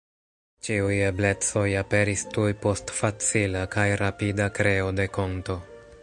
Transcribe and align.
Ĉiuj 0.67 0.93
eblecoj 1.07 1.65
aperis 1.81 2.23
tuj 2.37 2.47
post 2.63 2.93
facila 3.01 3.61
kaj 3.75 3.87
rapida 4.03 4.47
kreo 4.61 4.89
de 5.01 5.07
konto. 5.19 5.59